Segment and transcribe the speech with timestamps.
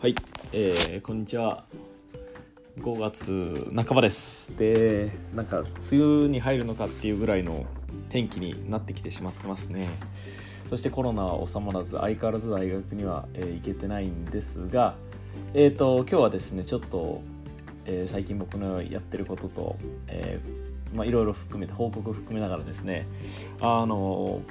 [0.00, 0.14] はい、
[0.52, 1.64] えー、こんにちは。
[2.78, 4.56] 5月半ばです。
[4.56, 5.68] で、なんか梅
[6.00, 7.66] 雨に入るのかっていうぐらいの
[8.08, 9.88] 天気になってきてしまってますね。
[10.70, 14.94] そしてコロナは収まらず相変わらず大学には、えー行けてないんですが、
[15.52, 17.20] えーと今日はですねちょっと、
[17.84, 19.76] えー最近僕のやってることと、
[20.06, 23.08] えーまあいろいろ含めて報告を含めながらですね、
[23.60, 24.42] あの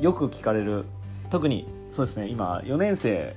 [0.00, 0.86] よく聞かれる
[1.30, 3.34] 特にそうですね今4年生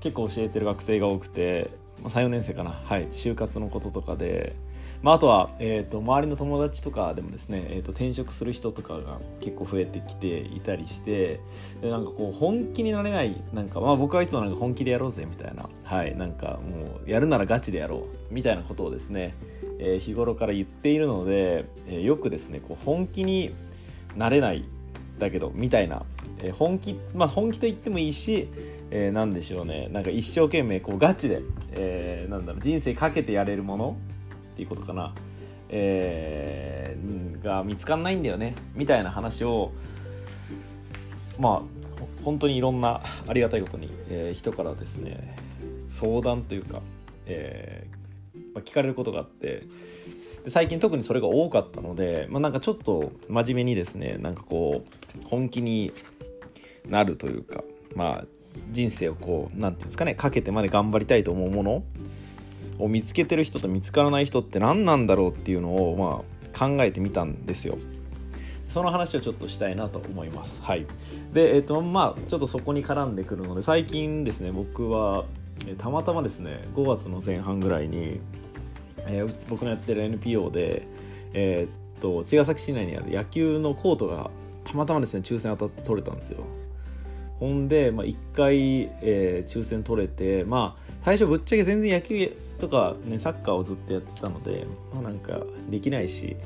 [0.00, 1.70] 結構教えてる学生が多くて、
[2.02, 2.70] まあ、34年生かな。
[2.70, 3.08] はい。
[3.08, 4.54] 就活のこととかで、
[5.02, 11.40] まあ、あとは、えー、と周りの友達とかでもですね、えー、と転職する人とかが結構増えてきていたりして
[11.80, 15.68] でなんかこう本気になれないなんか、まあ、僕はいつもなんか本気でやろうぜみたいな。
[15.84, 16.16] はい。
[16.16, 18.34] なんかもうやるならガチでやろう。
[18.34, 19.34] みたいなことをですね、
[19.78, 23.54] えー日頃から言っているので、えーよくですねこう本気に
[24.16, 24.64] なれない
[25.18, 26.04] だけどみたいな、
[26.38, 28.48] えー本気まあ本気と言ってもいいし、
[28.90, 29.88] えーなんでしょうね。
[29.92, 33.96] なんか一生懸命こうガチで、えーなんだろう人生かけてやれるもの
[34.52, 35.14] っていうことかな、
[35.68, 38.54] えーが見つかんないんだよね。
[38.74, 39.72] みたいな話を
[41.38, 41.76] まあ
[42.24, 45.36] 本当にいろんなありがたいことに、えー人からですね
[45.86, 46.80] 相談というか、
[47.26, 47.96] えー
[48.54, 49.64] まあ、聞かれることがあって
[50.44, 55.92] で最近特にそれが多かったので、まあ、なんかちょっと真面目にですねなんかこう本気に
[56.86, 57.62] なるというか
[57.94, 58.24] まあ
[58.70, 61.84] 人生をこうなんていうんですかねかけてまで頑張りたいと思うもの
[62.78, 67.78] を見つけてる人と見つからない人って何なんだろうっていうのをまあ考えてみたんですよ。
[68.68, 70.60] その話をちょっとしたいなと思います。
[70.62, 70.86] はい。
[71.32, 75.24] で、えっ、と、まあ、ちょっとそこに絡んでくるので、最近ですね、僕は、
[75.78, 78.20] たまたまですね、5月の前半ぐらいに、
[79.06, 80.86] えー僕のやってる NPO で、
[81.32, 84.30] えーっと、茅ヶ崎市内にある野球のコートが、
[84.64, 86.40] たまたまですね、抽選当たって取れたんですよ。
[87.38, 96.36] ほんで、まあ、1回、えー抽選取れて、まあ、最初ぶっちゃけ全然野球とか、ね、サッカーをずっとやってたので、まあ、なんかできないし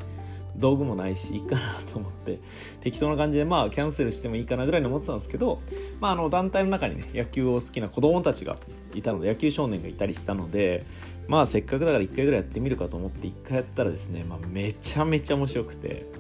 [0.56, 1.62] 道具もないしいいかな
[1.92, 2.38] と思って
[2.80, 5.60] 適当な感じでまあキャンセルしてもいいかなぐらいに思ってたんですけど、
[6.00, 8.56] まあ、あの団体の中にね野球を好きな子供たちが
[8.94, 10.84] いたので野球少年がいたりしたので
[11.28, 16.19] まあせっかくだから1回ぐらいやってみるかと思って1回やったらですね、まあ、めちゃめちゃ面白くて。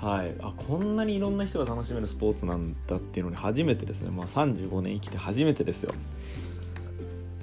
[0.00, 5.92] はい、あこんなにいろんな人が楽しめるスポーツなんだっていうのに初めてですね、まあ、35年生きて初めてですよ。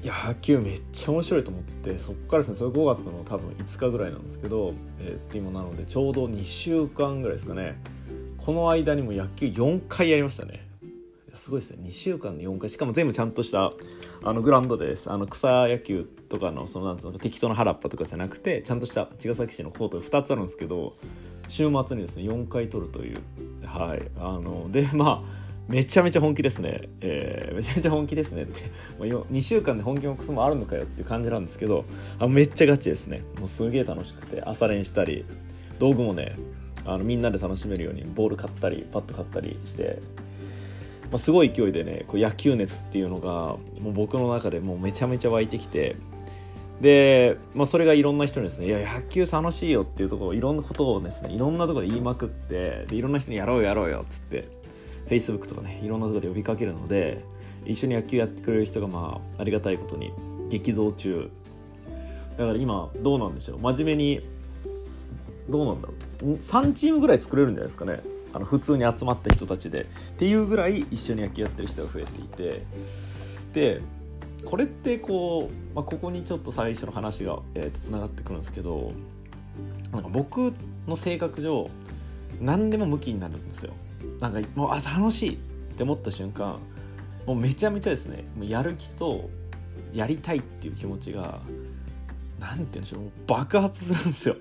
[0.04, 7.78] 野球めっちゃ面白いと思ってそっからですねそれ5月の多分5日ぐらいなんですけど、えー今なのでちょうど2週間ぐらいですかね。
[8.38, 10.66] この間にも野球4回やりましたね。
[11.34, 11.90] すごいですね。
[11.90, 12.70] 2週間で4回。
[12.70, 13.72] しかも全部ちゃんとした
[14.24, 15.12] あのグラウンドです。
[15.12, 20.94] あの草野球とかのそのなんうの適当な原っぱとかじゃなくてちゃんとした茅ヶ崎市のコートが2つあるんですけど
[21.48, 23.22] 週末にですね4回取るという
[23.66, 28.44] はいあのでまあめちゃめちゃ本気ですね、えーめちゃめちゃ本気ですね。
[28.44, 28.62] って
[29.00, 31.86] まあ2週間で本気もクソもあるのかよっていう感じなんですけど
[32.20, 33.24] あめっちゃガチですね。
[33.40, 35.26] もうすげえ楽しくて朝練したり
[35.80, 36.36] 道具もね
[36.86, 40.00] あのみんなで楽しめるようにボール買ったりパッド買ったりして、
[41.10, 43.30] まあ、すごい勢いでねこう野球熱っていうのが
[43.82, 45.96] もう僕の中でもうめちゃめちゃ湧いてきて
[46.82, 54.48] で、まあ、それがいろんな人にですね「いや野球楽しいよ」っていうところいろんなことをですねいろんなところで言いまくってでいろんな人に「やろうやろうよ」っつって
[55.08, 57.24] Facebook とかねいろんなところで呼びかけるので
[57.66, 60.12] 一緒に野球やってくれる人がまあありがたいことに
[60.50, 61.30] 激増中。
[62.38, 63.60] だから今どうなんでしょう？
[63.60, 64.22] 真面目に
[65.50, 68.02] どうなんだろう？3チームぐらい作れるんじゃないですかね。
[68.34, 69.84] あの普通に集まった人たちで。
[69.84, 69.86] っ
[70.18, 72.64] ていうぐらい一緒に野球やってる人が増えていて。
[73.54, 73.82] で
[74.46, 78.92] これってこう、まあ、ここにちょっと最初の話が、えーとつながってくるんですけど
[79.92, 80.54] なんか僕
[80.88, 81.70] の性格上
[82.42, 83.74] 何でも向きになるんですよ。
[84.20, 85.38] なんかもうあ楽しいっ
[85.78, 86.60] て思った瞬間
[87.26, 89.30] もうめちゃめちゃですねもうやる気と
[89.94, 91.40] やりたいっていう気持ちが
[92.40, 94.36] なんて言うんでしょうもう爆発するんですよ。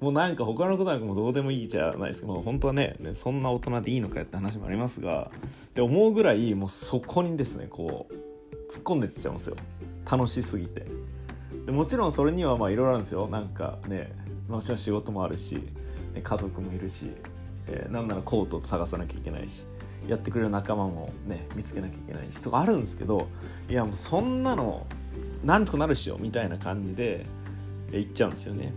[0.00, 5.30] もうなんか他のことなんかもどうでもいいじゃないですか、まあ、本当はねねそんな大人でいいのかって話もありますが
[5.68, 8.14] って思うぐらいもうそこにですねこう
[8.70, 9.56] 突っ込んでっちゃうんですよ。
[10.10, 10.86] 楽しすぎて。
[11.66, 13.26] でもちろんそれにはまあいろいろあるんですよ。
[13.26, 14.12] なんかね
[14.48, 15.54] もちろん仕事もあるし、
[16.14, 17.12] ね家族もいるし、
[17.66, 19.66] えーなんならコート探さなきゃいけないし
[20.08, 23.28] やってくれる仲間もね見つけなきゃいけないしとかあるんですけど
[23.68, 24.86] いやもうそんなの
[25.44, 27.26] なんとかなるしょみたいな感じで
[27.92, 28.72] え言っちゃうんですよね。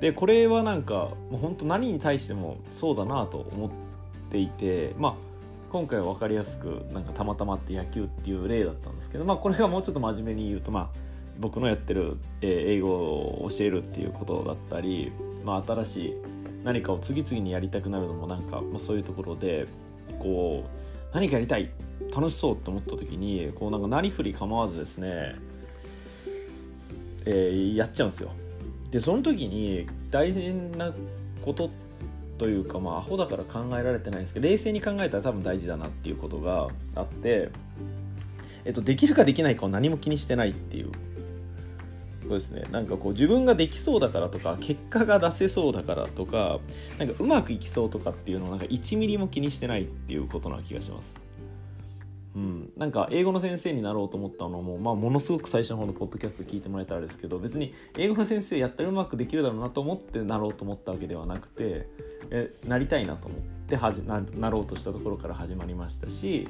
[0.00, 3.70] でこれはなんかもう本当何に対してもそうだなと思っ
[4.30, 5.14] ていてまあ
[5.70, 10.98] 今回は分かりやすくなんかたまたまって野球っていう例だったんですけど、まあ、これがもうちょっと真面目に言うと、まあ、
[11.38, 15.12] 僕のやってる、えー英語を教えるっていうことだったり、
[15.44, 16.14] まあ、新しい
[16.64, 19.66] 何かを次々にやりたくなるのもなんか、まあ、そういうところで
[20.18, 20.64] こ
[21.12, 21.70] う何かやりたい
[22.14, 25.36] 楽しそうと思った時にこうなんかなりふり構わずですね、
[27.26, 28.32] えー、やっちゃうんですよ。
[28.90, 30.94] でその時に大事な
[31.42, 31.70] こと
[32.38, 37.50] というかまあアホだから考えられてないんですけど冷静に考えたら多分大事だなっていうことがあって、
[38.64, 40.90] えっと、できるかできないかを何も気にしてないっていう。
[42.22, 42.64] そうですね。
[42.70, 46.60] なんかこう自分ができそうだからとか結果が出せそうだからとか
[46.98, 51.28] なんかうまくいきそうとかっていうのをなんか1ミリも気にしてないっていうことな気がします。
[52.38, 61.88] うん、なんか英語の先生になろうと思ったのも、まあ、ものすごく最初の方のポッドキャスト聞いてもらえたらですけど別に英語の先生やったらうまくできるだろうなと思ってなろうと思ったわけではなくて
[62.30, 66.48] えなりたいなと思ってはじななろうとしたところから始まりましたし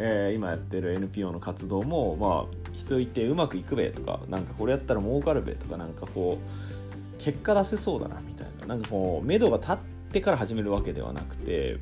[0.00, 9.76] えー、今やってる NPO の活動も、まあ、人いてうまくいくべとかなんかこれやったら儲かるべとかなんかこう結果出せそうだなみたいななんかこう目処が立っ
[10.12, 11.78] てから始めるわけではなくて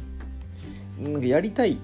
[0.98, 1.76] なんかやりたい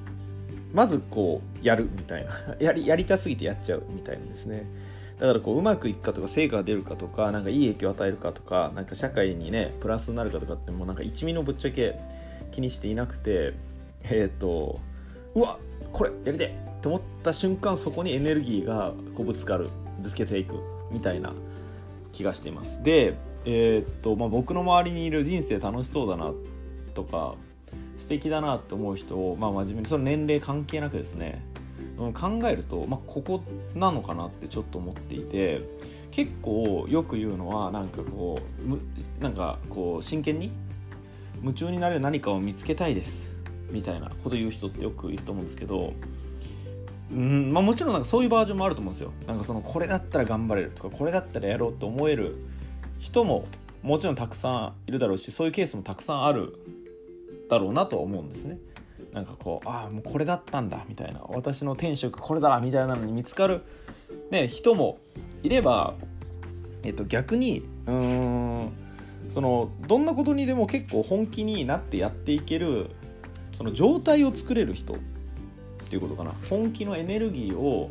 [0.73, 2.33] まずこうやるみたいな。
[2.59, 4.65] やりやりたすぎてやっちゃうみたいなですね。
[5.23, 11.97] だからこううまくいくかとか成果が出るかとかなんかいい影響を与えるかとかなんか社会にねプラスになるかとかってもうなんか一味のぶっちゃけ
[12.51, 13.55] 気にしていなくて
[14.03, 14.81] えっ、ー、と
[15.37, 15.61] うわ
[15.93, 19.71] これやりたいって思った瞬間そこにエネルギーがこうぶつかる
[20.01, 20.57] ぶつけていく
[20.91, 21.33] みたいな
[22.13, 22.83] 気がしています。
[22.83, 23.15] で
[23.45, 26.33] えー、と、まあ、僕の周りにいる人生楽しそうだな
[26.95, 27.35] とか
[27.97, 31.45] 素敵だなって思う人を、まあ、真面目にその年齢関係なくですね
[32.13, 33.43] 考えると、まあ、ここ
[33.75, 35.63] なのかなってちょっと思っていて
[36.11, 38.39] 結構よく言うのはなんかこ
[39.21, 40.51] うなんかこう真剣に
[41.41, 43.41] 夢中になれる何かを見つけたいです
[43.71, 45.93] みたいなこと言う人ってよくいると思うんですけど
[47.13, 49.13] うんまあ、もちろんなんかそういうバージョンもあると思うんですよ。
[49.27, 52.37] なんかそのこれだったら頑張れるとかこれだったらやろうと思える
[52.99, 53.45] 人も
[53.83, 56.55] もちろんたくさんいるだろうしそういうケースもたくさんある
[57.51, 58.59] だろうなとは思うんですね。
[59.13, 61.21] なんかこうああもうこれだったんだみたいな。
[61.29, 63.63] 私の転職これだみたいなのに見つかる、
[64.31, 64.99] ね、人も
[65.43, 65.95] いれば、
[66.83, 68.73] えっと、逆にうん
[69.29, 72.91] そのどんなことにでも結構本気になってやっていける
[73.55, 74.97] その状態を作れる人っ
[75.89, 76.33] ていうことかな。
[76.49, 77.91] 本気のエネルギーを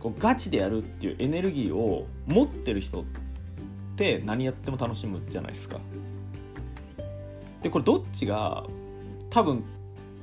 [0.00, 3.04] こうガチでやるっていうエネルギーを持ってる人っ
[3.96, 5.78] て何やっても楽しむじゃないですか。
[7.62, 8.64] でこれどっちが
[9.30, 9.64] 多分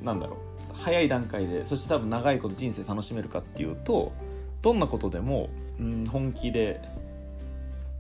[0.03, 0.37] なんだろう
[0.73, 4.13] 早い段階でそして多分長いこと人生楽しめるかっていうと
[4.61, 5.49] どんなことでも、
[5.79, 6.81] うん、本気で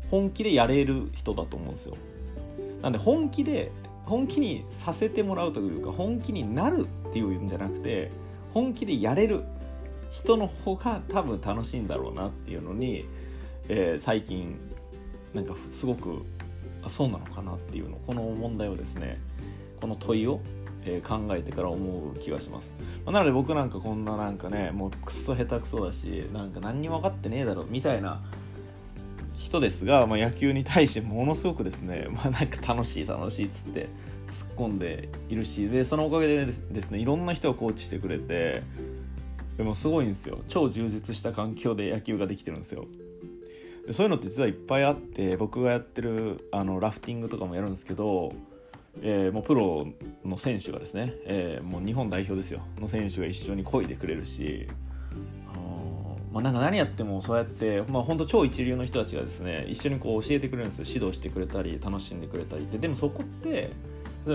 [0.09, 1.95] 本気でやれる人だと思うんですよ。
[2.81, 3.71] なんで本気で
[4.05, 8.09] 本気にさせてもらうというか本気になるっていうんじゃなくて
[8.53, 9.43] 本気でやれる
[10.11, 13.05] 人の方が多分楽しいんだろうなっていうのに、
[13.67, 14.57] えー、最近
[15.33, 16.25] なんかすごく
[16.81, 19.21] あそうなのかなっていうのこの問題をですね
[19.79, 20.41] この問いを、
[20.85, 22.73] え、考えてから思う気がします、
[23.05, 28.21] まあ、なので僕なんかこんななんかねもうくっそ下手くそだしなんか何にも分かってねえだろみたいな
[29.37, 33.89] 人ですが、まあ、野球に対してものすごくですね、まあ、なんか楽しい楽しいっつって
[34.29, 38.63] 突っ込んでいるしでそのおかげでですねいろんな人がコーチしてくれて
[39.57, 40.39] でもすごいんですよ。
[40.47, 42.85] 超充実した環境で野球ができてるんですよ。
[43.85, 48.31] でそういうのって実はいっぱいあって僕がやってるあのラフティングとかもやるんですけど、
[49.01, 49.87] えー、もうプロ
[50.25, 52.61] の選手がですね、えー、もう日本代表ですよ。
[52.79, 54.67] の選手が一緒に漕いでくれるし
[56.31, 60.85] まあ、なんか何やってもそうやって、まあ、本当超一流の人たちがですね一緒にこう教えてくれるんですよ。
[60.87, 62.77] 指導してくれたり楽しんでくれたりって。
[62.77, 63.71] でもそこって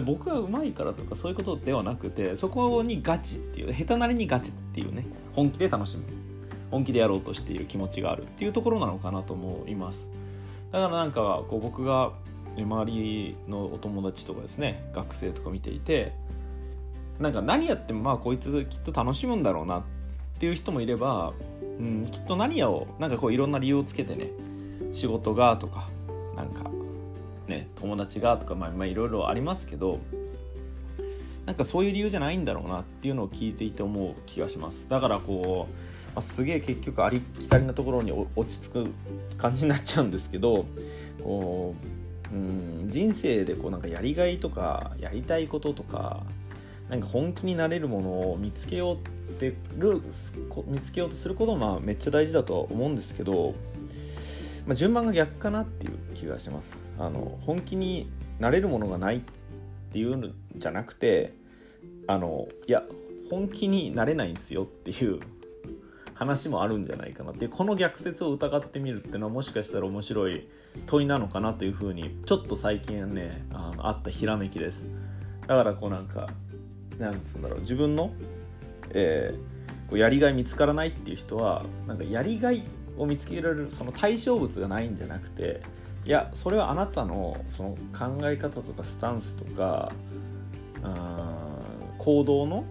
[0.05, 6.05] 僕がうまいからとかそういうことではなくてそこにガチっていう下手なりにガチっていうね本気で楽しむ。
[6.71, 10.09] 本気でやろうとしている気持ちがあるっていうところなのかなと思います。
[10.73, 12.12] だからなんかこう僕が
[12.63, 16.13] 周りのお友達とかですね学生とか見ていて
[17.19, 19.83] なんか何やってもまあこいつきっと楽しむんだろうなっ
[20.39, 21.33] ていう人もいれば
[21.79, 24.31] うん、きっと何やをなんかこういろんな理由をつけてね
[24.93, 25.89] 仕事がとか
[26.37, 26.71] なんか
[27.49, 29.99] ね友達がとかまあまあいろいろありますけど
[31.47, 34.89] なんかそういう理由じゃないんだろうなっていうのを聞いていて思う気がします。
[34.89, 35.73] だからこう、
[36.15, 38.87] まあ、すげえ結局ありきたりなところに落ち着く
[39.37, 40.65] 感じになっちゃうんですけど
[41.23, 41.94] こう
[42.33, 46.23] うん人生でこうなんかやりがいとかやりたいこととか
[46.88, 48.99] なんか本気になれるものを見つけようっ
[49.35, 50.00] てる
[50.66, 53.54] 見つけようとすることもまあめっちゃ大事だとは思うんですけど、
[54.66, 56.88] まあ、順番が逆かなっていう気がします。
[56.99, 59.21] あの本気になれるものがないっ
[59.93, 61.35] ていうんじゃなくて
[62.07, 62.85] あのいや
[63.31, 65.21] 本気になれないんですよっていう
[66.14, 70.49] 話もあるんじゃないかなっていうこの逆説を疑ってみるっていうのはもしかしたら面白い
[70.87, 74.85] 問いなのかなというふうにちょっと最近ねあのあったひらめきです。
[75.47, 76.30] だからこうなんか
[76.99, 78.12] なんつうんだろう自分の
[78.94, 82.62] えー、やりがい見つからないっていう人はなんかやりがい
[82.97, 85.62] を見つけられるその対象物がないんじゃなくて
[86.06, 89.92] いやそれはあなたのその考え方とかスタンスとか
[91.99, 92.64] 行動の、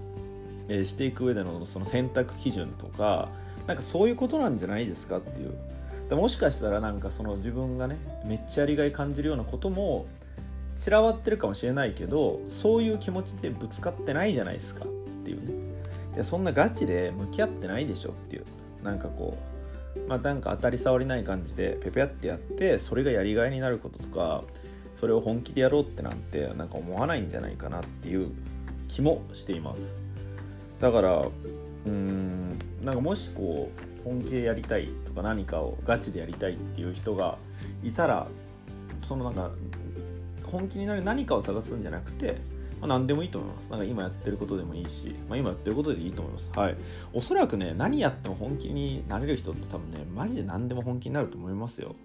[0.69, 3.29] えー、していく上でのその選択基準とか
[3.67, 5.55] なんかそういうことなんじゃないですかっていう。
[6.09, 10.05] でもしかしたらなんかその自分がねめっちゃやりがい感じるようなことも
[10.77, 14.87] 散らわってるかもしれないけどそういう気持ちでぶつかってないじゃないですかっ
[15.23, 15.53] ていうね。
[16.13, 18.45] いやそんなガチで向き合ってないでしょっていう。
[18.83, 19.53] なんかこう
[20.07, 24.43] まあ、なんか当たり障りない感じでペペやってやってそれがやりがいになることとか
[24.95, 28.31] それを本気でやろうってなんてなんか思わないんじゃないかなっていう
[28.87, 30.02] 気もしています。
[30.83, 31.25] だから
[31.85, 37.37] うんなんかもしこう本気でやりたいとか何かをガチでやりたいっていう人が
[37.81, 38.27] いたら
[39.01, 39.51] そのなんか
[40.43, 42.35] 本気になる何かを探すんじゃなくて
[42.81, 43.69] まあ、何でもいいと思います。
[43.69, 46.51] なんか今やってることでもいいし、まあ、今やってることでいいと思います。
[46.53, 46.75] はい。
[47.13, 51.95] おそらくね、何やっても本気になれる人って多分ね、マジで何でも本気になると思いますよ。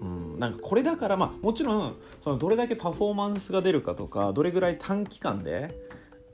[0.00, 5.78] うん、なんかこれだからまあもちろんそのどれだけパフォーマンスが出るかとかどれぐらい短期間で、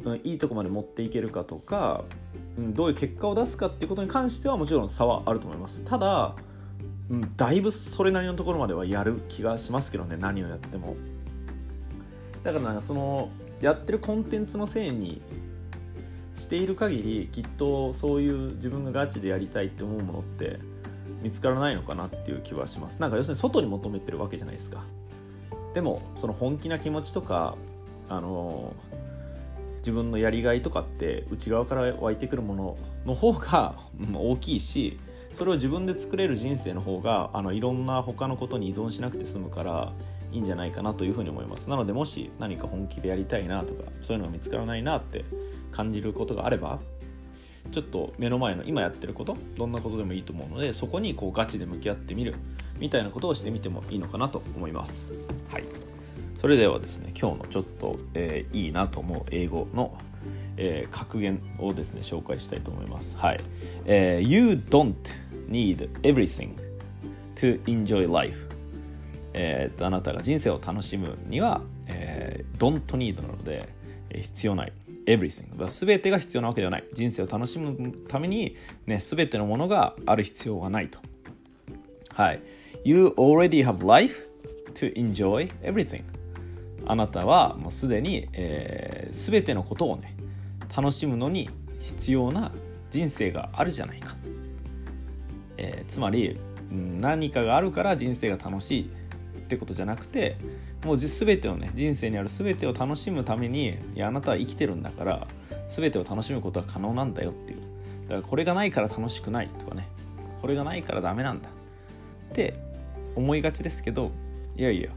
[0.05, 2.05] うん、いいとこまで持っていけるかとか、
[2.59, 5.83] うん、どういう結果を出すかっていうことに関してはもちろん差はあると思います。
[5.83, 6.35] ただ、
[7.11, 10.97] うん、だいぶそれなりのところまではやる気がしますけどね何をやっても。
[12.43, 13.29] だからなんかその
[13.61, 15.21] やってるコンテンツのせいに
[16.35, 20.59] している限りきっとそういう自分がガチでやりたいって思うものって
[21.23, 23.01] 見つからないのかなっていう気はします。
[23.01, 24.83] なんか要するに外に求めてるわけじゃないですか。
[25.75, 27.57] でもその本気な気持ちとか
[28.09, 28.75] あの
[29.81, 33.75] 自分のやりがいとかって内側から湧いてくるものの方が
[34.15, 34.99] 大きいし
[35.35, 39.93] それを自分で作れる人生の方があのいろんな他のことに依存しなくて済むから
[40.33, 41.69] いいんじゃないかなというふうに思います。
[41.69, 45.25] なのでもし何か本気でやりたいなとかそういうのが見つからないなって
[45.73, 46.79] 感じることがあれば
[47.73, 52.35] ちょっと目の前の今やってることどんなことでもいいと思うのでそこにこうガチで向き合ってみる
[52.79, 55.07] みたいなことをしてみてもいいのかなと思います。
[55.51, 55.90] はい。
[56.41, 59.95] それではですね今日のちょっと、えー、いいなと思う英語の、
[60.57, 63.15] えー、格言をですね紹介したいと思います。
[63.19, 63.41] はい、
[63.85, 64.95] えー、You don't
[65.51, 66.57] need everything
[67.35, 68.49] to enjoy life.
[69.35, 73.69] えー、とあなたが人生を楽しむには、えー、don't need なので、
[74.09, 74.73] えー、必要ない。
[75.05, 76.85] Everything 全てが必要なわけではない。
[76.95, 78.57] 人生を楽しむために、
[78.87, 81.01] ね、全てのものがある必要はないと。
[82.15, 82.41] はい。
[82.83, 84.27] You already have life
[84.73, 86.03] to enjoy everything.
[86.91, 90.17] あなたはもうすでに、えー、全てのことをね
[90.77, 92.51] 楽しむのに必要な
[92.91, 94.17] 人生があるじゃないか、
[95.57, 96.39] えー、つまり
[96.71, 98.91] 何かがあるから人生が楽しい
[99.39, 100.37] ってことじゃなくて
[100.85, 105.27] もう全てをね人生にある全てを楽しむためにいやあなたは生きてるんだから
[105.69, 107.61] 全てを楽しむことは可能なんだよっていう。
[108.03, 109.89] だからこれがないから楽しくないとかね。
[110.41, 112.55] これがないからダメなんだって
[113.15, 114.11] 思いがちですけど
[114.57, 114.91] いやいや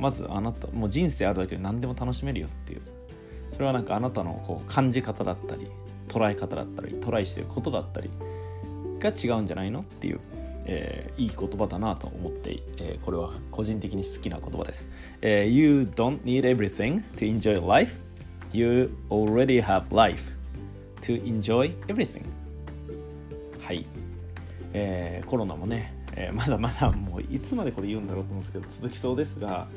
[0.00, 2.82] まずあなたもう人生あるだけで何でも楽しめるよっていう。
[3.52, 5.66] それはなんかあなたのこう感じ方だったり
[6.08, 8.10] 捉え方だったりトライしてることだったり
[8.98, 10.20] が違うんじゃないのっていう
[10.72, 14.88] えー、いい言葉だなと思って、えー、これは個人的に好きな言葉です、
[15.20, 17.98] えー、You don't need everything to enjoy life.
[18.52, 20.32] You already have life
[21.02, 22.24] to enjoy everything.
[23.60, 23.86] はい、
[24.72, 29.68] えー、コロナもね、えー、まだまだもういつまでこれ言うんだろうと思うんですけど続きそうですが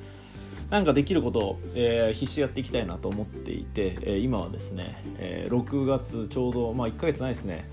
[0.69, 7.67] なんかできることを、えー、必死やっていきたいなと思っていて、えー、今はですね、えー、6月ちょうどまあ1ヶ月ないですね。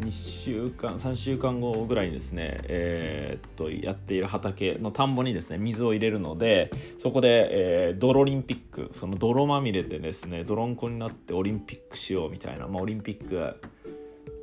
[0.00, 7.48] 2週間3週間後ぐらいにですね、えー、っとやっている畑の田んぼにですね水を入れるのでそこで、
[7.88, 13.56] えー、泥リンピックその泥まみれでですね泥んこになってオリンピックしようみたいな、まあ、オリンピック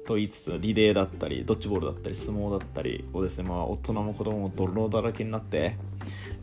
[0.06, 5.78] と言いつつリレーだったりドッジボールだったり相撲だったりをですね、まあ、大人も子供も泥だらけになって、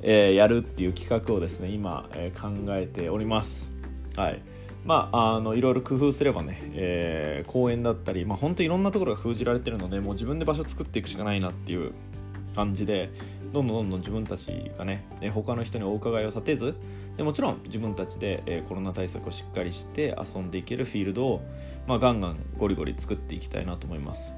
[0.02, 3.70] えー、やるっていう企画をですね今、えー、考えております。
[4.16, 4.42] はい
[4.84, 11.92] まあ、あのいろいろ工夫すればね、えー、公園だったり、まあ、本当いろんなところが封じられてるのでもう自分で場所作っていくしかないなっていう
[12.58, 13.10] 感じで
[13.52, 16.74] どんどんどんどん自分たちがね他の人にお伺いを立てず
[17.16, 21.42] でもちろん自分たちで、え、コロナ対策をしっかりして遊んでいけるフィールドを、
[21.86, 24.32] まあ、ガンガンゴリゴリ作っていきたいなと思います。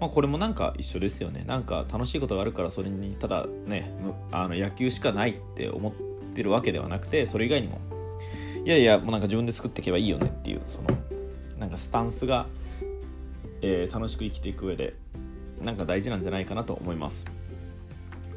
[0.00, 1.44] まあ、これもなんか一緒ですよね。
[1.46, 3.92] なんか楽しいことがあるからそれにただね
[4.30, 5.92] あの野球しかないって思っ
[6.34, 7.80] てるわけではなくてそれ以外にも
[8.64, 10.88] いやいやもうなんか自分で作っていけばいいよねっていうその
[11.58, 12.46] なんかスタンスが、
[13.60, 14.94] えー、楽しく生きていく上で
[15.60, 17.26] なんか大事なんじゃないかなと思います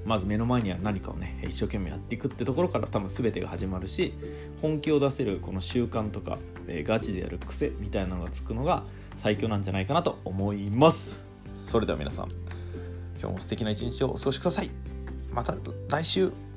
[0.05, 4.13] まず目の前には何かをね一生懸命やっていくってところから多分全てが始まるし
[4.61, 8.83] 本気を出せるこの習慣とか、え、ガチでやる癖みたいなのがつくのが
[9.17, 11.25] 最強なんじゃないかなと思います。
[11.53, 12.29] それでは皆さん
[13.19, 14.69] 今日も素敵な一日をお過ごしください。
[15.31, 15.55] また
[15.89, 16.54] 来週。